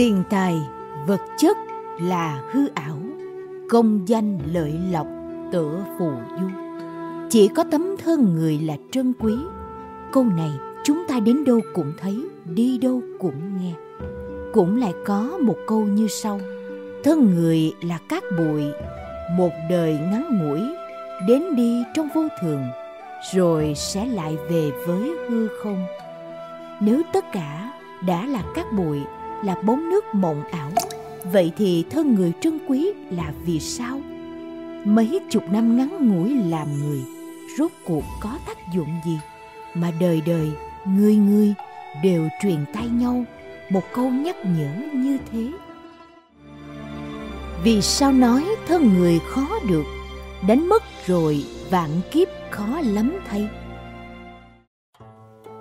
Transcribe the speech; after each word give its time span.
tiền 0.00 0.22
tài, 0.30 0.62
vật 1.06 1.20
chất 1.38 1.56
là 2.00 2.42
hư 2.52 2.68
ảo. 2.74 2.96
Công 3.70 4.08
danh 4.08 4.38
lợi 4.52 4.80
lộc 4.90 5.06
tựa 5.52 5.84
phù 5.98 6.10
du. 6.40 6.46
Chỉ 7.30 7.48
có 7.48 7.64
tấm 7.70 7.96
thân 8.04 8.34
người 8.34 8.58
là 8.58 8.76
trân 8.90 9.12
quý. 9.20 9.34
Câu 10.12 10.24
này 10.24 10.50
chúng 10.84 11.04
ta 11.08 11.20
đến 11.20 11.44
đâu 11.44 11.60
cũng 11.74 11.92
thấy, 12.00 12.28
đi 12.54 12.78
đâu 12.78 13.02
cũng 13.18 13.58
nghe. 13.60 13.72
Cũng 14.52 14.76
lại 14.80 14.92
có 15.06 15.38
một 15.42 15.56
câu 15.66 15.80
như 15.80 16.06
sau. 16.08 16.40
Thân 17.04 17.34
người 17.34 17.72
là 17.82 17.98
cát 18.08 18.22
bụi, 18.38 18.64
một 19.36 19.52
đời 19.70 19.92
ngắn 19.92 20.38
ngủi, 20.38 20.60
đến 21.28 21.56
đi 21.56 21.82
trong 21.94 22.08
vô 22.14 22.22
thường, 22.40 22.62
rồi 23.34 23.72
sẽ 23.76 24.06
lại 24.06 24.36
về 24.50 24.70
với 24.86 25.10
hư 25.28 25.48
không. 25.62 25.84
Nếu 26.80 27.02
tất 27.12 27.24
cả 27.32 27.72
đã 28.06 28.26
là 28.26 28.42
cát 28.54 28.72
bụi 28.72 29.00
là 29.44 29.56
bốn 29.64 29.90
nước 29.90 30.04
mộng 30.14 30.42
ảo. 30.50 30.70
Vậy 31.32 31.52
thì 31.56 31.84
thân 31.90 32.14
người 32.14 32.32
trân 32.40 32.58
quý 32.68 32.92
là 33.10 33.32
vì 33.44 33.60
sao? 33.60 34.00
Mấy 34.84 35.20
chục 35.30 35.42
năm 35.50 35.76
ngắn 35.76 36.08
ngủi 36.08 36.34
làm 36.34 36.68
người, 36.80 37.00
rốt 37.58 37.70
cuộc 37.84 38.04
có 38.20 38.38
tác 38.46 38.56
dụng 38.74 38.88
gì? 39.06 39.18
Mà 39.74 39.90
đời 40.00 40.22
đời, 40.26 40.50
người 40.84 41.16
người 41.16 41.54
đều 42.02 42.28
truyền 42.42 42.64
tay 42.74 42.88
nhau 42.88 43.24
một 43.70 43.82
câu 43.92 44.10
nhắc 44.10 44.36
nhở 44.44 44.68
như 44.94 45.18
thế. 45.32 45.46
Vì 47.64 47.82
sao 47.82 48.12
nói 48.12 48.44
thân 48.66 48.94
người 48.94 49.18
khó 49.18 49.48
được, 49.68 49.84
đánh 50.48 50.68
mất 50.68 50.82
rồi 51.06 51.44
vạn 51.70 51.90
kiếp 52.10 52.28
khó 52.50 52.80
lắm 52.84 53.18
thay? 53.28 53.48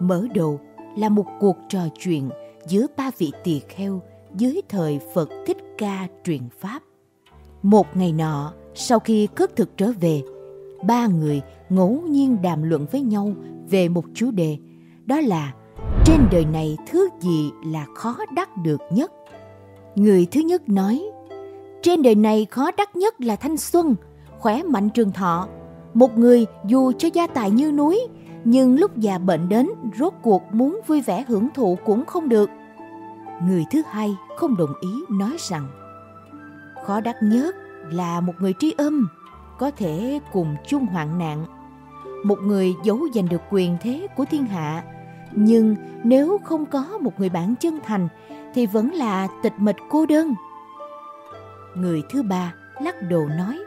Mở 0.00 0.26
đầu 0.34 0.60
là 0.96 1.08
một 1.08 1.26
cuộc 1.40 1.56
trò 1.68 1.80
chuyện 1.98 2.30
giữa 2.66 2.86
ba 2.96 3.10
vị 3.18 3.32
tỳ 3.44 3.60
kheo 3.68 4.02
dưới 4.36 4.60
thời 4.68 5.00
Phật 5.14 5.30
Thích 5.46 5.56
Ca 5.78 6.08
truyền 6.24 6.42
Pháp. 6.60 6.82
Một 7.62 7.96
ngày 7.96 8.12
nọ, 8.12 8.52
sau 8.74 8.98
khi 8.98 9.28
khất 9.34 9.56
thực 9.56 9.76
trở 9.76 9.92
về, 10.00 10.22
ba 10.86 11.06
người 11.06 11.40
ngẫu 11.68 12.02
nhiên 12.08 12.42
đàm 12.42 12.62
luận 12.62 12.86
với 12.92 13.00
nhau 13.00 13.32
về 13.70 13.88
một 13.88 14.04
chủ 14.14 14.30
đề, 14.30 14.58
đó 15.06 15.20
là 15.20 15.52
trên 16.04 16.20
đời 16.32 16.44
này 16.44 16.76
thứ 16.90 17.08
gì 17.20 17.50
là 17.66 17.86
khó 17.94 18.16
đắc 18.34 18.48
được 18.64 18.80
nhất. 18.90 19.12
Người 19.94 20.26
thứ 20.30 20.40
nhất 20.40 20.68
nói, 20.68 21.02
trên 21.82 22.02
đời 22.02 22.14
này 22.14 22.46
khó 22.50 22.70
đắc 22.76 22.96
nhất 22.96 23.20
là 23.20 23.36
thanh 23.36 23.56
xuân, 23.56 23.94
khỏe 24.38 24.62
mạnh 24.62 24.90
trường 24.90 25.12
thọ. 25.12 25.48
Một 25.94 26.18
người 26.18 26.46
dù 26.66 26.92
cho 26.92 27.08
gia 27.14 27.26
tài 27.26 27.50
như 27.50 27.72
núi, 27.72 28.06
nhưng 28.44 28.78
lúc 28.78 28.96
già 28.96 29.18
bệnh 29.18 29.48
đến, 29.48 29.68
rốt 29.98 30.12
cuộc 30.22 30.54
muốn 30.54 30.80
vui 30.86 31.00
vẻ 31.00 31.24
hưởng 31.28 31.48
thụ 31.54 31.78
cũng 31.84 32.04
không 32.04 32.28
được. 32.28 32.50
Người 33.42 33.64
thứ 33.70 33.82
hai 33.90 34.16
không 34.36 34.56
đồng 34.56 34.72
ý 34.80 34.88
nói 35.10 35.36
rằng 35.38 35.68
khó 36.84 37.00
đắc 37.00 37.16
nhất 37.22 37.56
là 37.90 38.20
một 38.20 38.32
người 38.38 38.54
tri 38.58 38.74
âm, 38.78 39.08
có 39.58 39.70
thể 39.70 40.20
cùng 40.32 40.56
chung 40.66 40.86
hoạn 40.86 41.18
nạn. 41.18 41.44
Một 42.24 42.38
người 42.42 42.74
giấu 42.84 42.98
giành 43.14 43.28
được 43.28 43.42
quyền 43.50 43.76
thế 43.80 44.06
của 44.16 44.24
thiên 44.24 44.46
hạ, 44.46 44.84
nhưng 45.32 45.76
nếu 46.04 46.38
không 46.44 46.66
có 46.66 46.98
một 47.00 47.20
người 47.20 47.28
bạn 47.28 47.54
chân 47.56 47.80
thành 47.84 48.08
thì 48.54 48.66
vẫn 48.66 48.90
là 48.92 49.28
tịch 49.42 49.54
mịch 49.58 49.76
cô 49.90 50.06
đơn. 50.06 50.34
Người 51.74 52.02
thứ 52.10 52.22
ba 52.22 52.54
lắc 52.80 52.94
đầu 53.02 53.28
nói, 53.28 53.58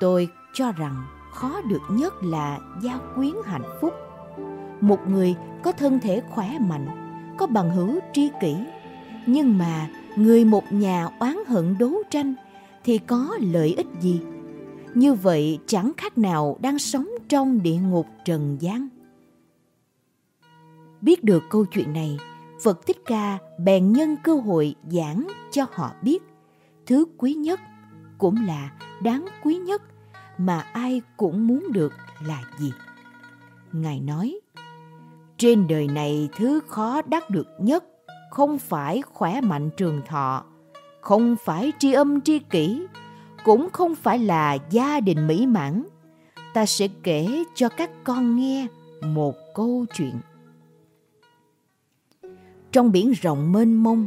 tôi 0.00 0.28
cho 0.52 0.72
rằng 0.72 1.04
khó 1.32 1.60
được 1.60 1.82
nhất 1.90 2.14
là 2.22 2.58
gia 2.82 2.98
quyến 3.14 3.34
hạnh 3.44 3.78
phúc. 3.80 3.92
Một 4.80 4.98
người 5.08 5.34
có 5.62 5.72
thân 5.72 6.00
thể 6.00 6.22
khỏe 6.30 6.58
mạnh, 6.58 6.86
có 7.38 7.46
bằng 7.46 7.70
hữu 7.70 8.00
tri 8.12 8.30
kỷ, 8.40 8.56
nhưng 9.26 9.58
mà 9.58 9.88
người 10.16 10.44
một 10.44 10.72
nhà 10.72 11.08
oán 11.20 11.36
hận 11.46 11.78
đấu 11.78 11.92
tranh 12.10 12.34
thì 12.84 12.98
có 12.98 13.38
lợi 13.40 13.74
ích 13.76 13.86
gì? 14.00 14.20
Như 14.94 15.14
vậy 15.14 15.58
chẳng 15.66 15.92
khác 15.96 16.18
nào 16.18 16.56
đang 16.60 16.78
sống 16.78 17.08
trong 17.28 17.62
địa 17.62 17.76
ngục 17.76 18.06
trần 18.24 18.56
gian. 18.60 18.88
Biết 21.00 21.24
được 21.24 21.42
câu 21.50 21.64
chuyện 21.64 21.92
này, 21.92 22.18
Phật 22.62 22.86
Thích 22.86 22.98
Ca 23.06 23.38
bèn 23.58 23.92
nhân 23.92 24.16
cơ 24.24 24.34
hội 24.34 24.74
giảng 24.88 25.26
cho 25.50 25.66
họ 25.72 25.92
biết 26.02 26.22
thứ 26.86 27.04
quý 27.18 27.34
nhất 27.34 27.60
cũng 28.18 28.46
là 28.46 28.70
đáng 29.02 29.26
quý 29.42 29.54
nhất 29.54 29.82
mà 30.40 30.58
ai 30.72 31.02
cũng 31.16 31.46
muốn 31.46 31.72
được 31.72 31.92
là 32.26 32.42
gì. 32.58 32.72
Ngài 33.72 34.00
nói, 34.00 34.40
trên 35.36 35.66
đời 35.68 35.88
này 35.88 36.28
thứ 36.36 36.60
khó 36.68 37.02
đắc 37.02 37.30
được 37.30 37.46
nhất 37.58 37.84
không 38.30 38.58
phải 38.58 39.02
khỏe 39.02 39.40
mạnh 39.40 39.70
trường 39.76 40.02
thọ, 40.06 40.44
không 41.00 41.36
phải 41.44 41.72
tri 41.78 41.92
âm 41.92 42.20
tri 42.20 42.38
kỷ, 42.38 42.86
cũng 43.44 43.68
không 43.72 43.94
phải 43.94 44.18
là 44.18 44.58
gia 44.70 45.00
đình 45.00 45.26
mỹ 45.26 45.46
mãn. 45.46 45.84
Ta 46.54 46.66
sẽ 46.66 46.88
kể 47.02 47.44
cho 47.54 47.68
các 47.68 47.90
con 48.04 48.36
nghe 48.36 48.66
một 49.02 49.34
câu 49.54 49.86
chuyện. 49.94 50.14
Trong 52.72 52.92
biển 52.92 53.12
rộng 53.12 53.52
mênh 53.52 53.74
mông, 53.74 54.06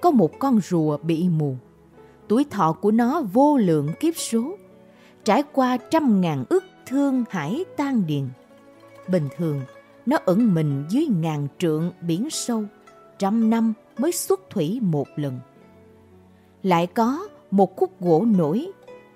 có 0.00 0.10
một 0.10 0.38
con 0.38 0.60
rùa 0.60 0.98
bị 1.02 1.28
mù. 1.28 1.56
Tuổi 2.28 2.44
thọ 2.50 2.72
của 2.72 2.90
nó 2.90 3.22
vô 3.22 3.56
lượng 3.56 3.88
kiếp 4.00 4.16
số, 4.16 4.56
trải 5.26 5.42
qua 5.52 5.76
trăm 5.76 6.20
ngàn 6.20 6.44
ức 6.48 6.64
thương 6.86 7.24
hải 7.30 7.64
tan 7.76 8.06
điền. 8.06 8.28
Bình 9.08 9.28
thường, 9.36 9.60
nó 10.06 10.18
ẩn 10.24 10.54
mình 10.54 10.84
dưới 10.88 11.06
ngàn 11.20 11.48
trượng 11.58 11.92
biển 12.00 12.30
sâu, 12.30 12.64
trăm 13.18 13.50
năm 13.50 13.72
mới 13.98 14.12
xuất 14.12 14.40
thủy 14.50 14.80
một 14.82 15.08
lần. 15.16 15.38
Lại 16.62 16.86
có 16.86 17.28
một 17.50 17.76
khúc 17.76 18.00
gỗ 18.00 18.24
nổi, 18.36 18.70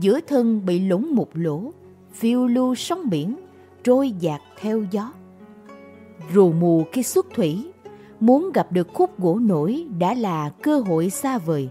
giữa 0.00 0.20
thân 0.26 0.66
bị 0.66 0.78
lũng 0.78 1.14
một 1.14 1.28
lỗ, 1.34 1.72
phiêu 2.12 2.46
lưu 2.46 2.74
sóng 2.74 3.10
biển, 3.10 3.36
trôi 3.84 4.10
dạt 4.10 4.40
theo 4.60 4.84
gió. 4.90 5.12
Rù 6.34 6.52
mù 6.52 6.84
khi 6.92 7.02
xuất 7.02 7.26
thủy, 7.34 7.72
muốn 8.20 8.50
gặp 8.54 8.72
được 8.72 8.88
khúc 8.94 9.20
gỗ 9.20 9.38
nổi 9.38 9.86
đã 9.98 10.14
là 10.14 10.50
cơ 10.62 10.80
hội 10.80 11.10
xa 11.10 11.38
vời, 11.38 11.68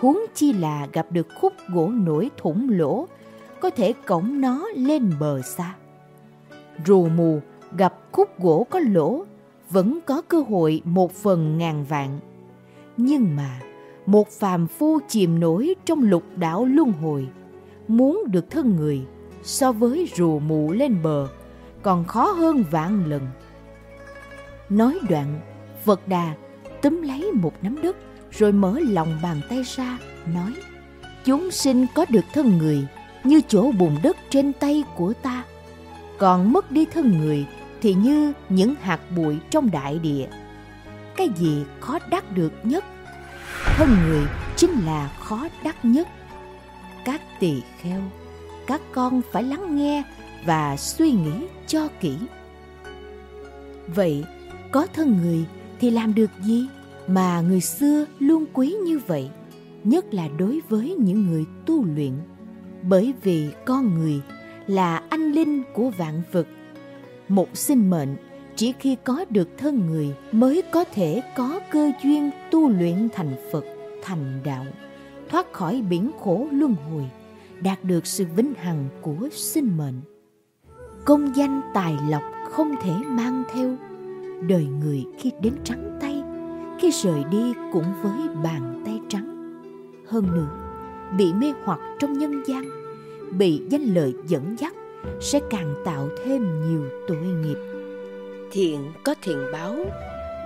huống 0.00 0.18
chi 0.34 0.52
là 0.52 0.88
gặp 0.92 1.12
được 1.12 1.26
khúc 1.40 1.52
gỗ 1.68 1.88
nổi 1.88 2.30
thủng 2.36 2.68
lỗ, 2.70 3.06
có 3.60 3.70
thể 3.70 3.92
cổng 4.06 4.40
nó 4.40 4.68
lên 4.74 5.12
bờ 5.20 5.42
xa. 5.42 5.74
Rù 6.86 7.08
mù 7.08 7.40
gặp 7.76 7.94
khúc 8.12 8.40
gỗ 8.40 8.66
có 8.70 8.80
lỗ 8.80 9.24
vẫn 9.70 9.98
có 10.06 10.22
cơ 10.22 10.40
hội 10.40 10.82
một 10.84 11.12
phần 11.12 11.58
ngàn 11.58 11.84
vạn. 11.84 12.20
Nhưng 12.96 13.36
mà, 13.36 13.60
một 14.06 14.28
phàm 14.28 14.66
phu 14.66 14.98
chìm 15.08 15.40
nổi 15.40 15.74
trong 15.84 16.02
lục 16.02 16.22
đảo 16.36 16.64
luân 16.64 16.92
hồi, 16.92 17.28
muốn 17.88 18.24
được 18.30 18.50
thân 18.50 18.76
người 18.76 19.06
so 19.42 19.72
với 19.72 20.08
rùa 20.16 20.38
mù 20.38 20.72
lên 20.72 20.96
bờ 21.02 21.28
còn 21.82 22.04
khó 22.04 22.24
hơn 22.24 22.64
vạn 22.70 23.06
lần. 23.06 23.22
Nói 24.68 24.98
đoạn, 25.08 25.40
Phật 25.84 26.08
Đà 26.08 26.34
túm 26.82 27.02
lấy 27.02 27.32
một 27.32 27.52
nắm 27.62 27.82
đất 27.82 27.96
rồi 28.30 28.52
mở 28.52 28.80
lòng 28.80 29.18
bàn 29.22 29.40
tay 29.48 29.62
ra, 29.62 29.98
nói 30.34 30.52
Chúng 31.24 31.50
sinh 31.50 31.86
có 31.94 32.06
được 32.08 32.24
thân 32.32 32.58
người 32.58 32.86
như 33.24 33.40
chỗ 33.48 33.72
bùn 33.72 33.96
đất 34.02 34.16
trên 34.30 34.52
tay 34.52 34.84
của 34.96 35.12
ta, 35.12 35.44
còn 36.18 36.52
mất 36.52 36.70
đi 36.70 36.84
thân 36.84 37.18
người 37.18 37.46
thì 37.80 37.94
như 37.94 38.32
những 38.48 38.74
hạt 38.80 39.00
bụi 39.16 39.38
trong 39.50 39.70
đại 39.70 39.98
địa. 39.98 40.28
Cái 41.16 41.28
gì 41.36 41.62
khó 41.80 41.98
đắc 42.10 42.36
được 42.36 42.52
nhất? 42.62 42.84
Thân 43.76 43.88
người 44.06 44.26
chính 44.56 44.70
là 44.84 45.08
khó 45.20 45.48
đắc 45.64 45.76
nhất. 45.82 46.08
Các 47.04 47.20
tỳ 47.40 47.62
kheo, 47.80 48.00
các 48.66 48.80
con 48.92 49.22
phải 49.32 49.42
lắng 49.42 49.76
nghe 49.76 50.02
và 50.44 50.76
suy 50.76 51.12
nghĩ 51.12 51.46
cho 51.66 51.88
kỹ. 52.00 52.16
Vậy, 53.86 54.24
có 54.72 54.86
thân 54.94 55.18
người 55.22 55.44
thì 55.80 55.90
làm 55.90 56.14
được 56.14 56.30
gì 56.42 56.68
mà 57.06 57.40
người 57.40 57.60
xưa 57.60 58.04
luôn 58.18 58.44
quý 58.52 58.74
như 58.84 59.00
vậy? 59.06 59.30
Nhất 59.84 60.14
là 60.14 60.28
đối 60.38 60.60
với 60.68 60.96
những 60.98 61.26
người 61.26 61.44
tu 61.66 61.84
luyện. 61.84 62.12
Bởi 62.82 63.14
vì 63.22 63.48
con 63.64 63.94
người 63.94 64.20
là 64.66 65.02
anh 65.08 65.32
linh 65.32 65.62
của 65.74 65.90
vạn 65.90 66.22
vật 66.32 66.46
một 67.30 67.56
sinh 67.56 67.90
mệnh 67.90 68.16
chỉ 68.56 68.72
khi 68.78 68.96
có 69.04 69.24
được 69.30 69.48
thân 69.58 69.86
người 69.86 70.14
mới 70.32 70.62
có 70.72 70.84
thể 70.84 71.22
có 71.36 71.60
cơ 71.70 71.90
duyên 72.02 72.30
tu 72.50 72.68
luyện 72.68 73.08
thành 73.12 73.36
Phật, 73.52 73.64
thành 74.02 74.40
đạo, 74.44 74.66
thoát 75.28 75.52
khỏi 75.52 75.82
biển 75.90 76.10
khổ 76.20 76.46
luân 76.52 76.74
hồi, 76.90 77.10
đạt 77.62 77.84
được 77.84 78.06
sự 78.06 78.24
vĩnh 78.36 78.54
hằng 78.54 78.88
của 79.02 79.28
sinh 79.32 79.76
mệnh. 79.76 80.00
Công 81.04 81.36
danh 81.36 81.60
tài 81.74 81.94
lộc 82.08 82.22
không 82.50 82.74
thể 82.82 82.92
mang 83.06 83.44
theo, 83.54 83.76
đời 84.48 84.66
người 84.80 85.04
khi 85.18 85.32
đến 85.42 85.54
trắng 85.64 85.98
tay, 86.00 86.22
khi 86.80 86.90
rời 86.90 87.24
đi 87.30 87.52
cũng 87.72 87.92
với 88.02 88.28
bàn 88.44 88.82
tay 88.86 89.00
trắng. 89.08 89.26
Hơn 90.08 90.26
nữa, 90.34 90.69
bị 91.18 91.32
mê 91.32 91.52
hoặc 91.64 91.80
trong 91.98 92.18
nhân 92.18 92.42
gian, 92.46 92.64
bị 93.38 93.62
danh 93.68 93.94
lợi 93.94 94.14
dẫn 94.26 94.56
dắt 94.58 94.74
sẽ 95.20 95.40
càng 95.50 95.74
tạo 95.84 96.08
thêm 96.24 96.68
nhiều 96.68 96.84
tội 97.08 97.16
nghiệp. 97.16 97.58
Thiện 98.52 98.92
có 99.04 99.14
thiện 99.22 99.38
báo 99.52 99.76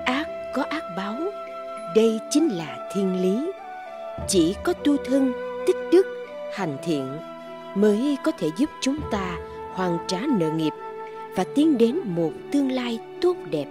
ác 0.04 0.26
có 0.54 0.62
ác 0.62 0.82
báo. 0.96 1.16
Đây 1.96 2.20
chính 2.30 2.48
là 2.48 2.90
thiên 2.94 3.22
lý. 3.22 3.52
Chỉ 4.28 4.54
có 4.64 4.72
tu 4.72 4.96
thân 5.04 5.32
tích 5.66 5.76
đức 5.92 6.06
hành 6.54 6.76
thiện 6.84 7.08
mới 7.74 8.16
có 8.24 8.32
thể 8.38 8.50
giúp 8.56 8.70
chúng 8.80 8.96
ta 9.10 9.36
hoàn 9.72 9.98
trả 10.06 10.20
nợ 10.38 10.50
nghiệp 10.50 10.72
và 11.36 11.44
tiến 11.44 11.78
đến 11.78 11.98
một 12.04 12.30
tương 12.52 12.72
lai 12.72 12.98
tốt 13.20 13.36
đẹp. 13.50 13.66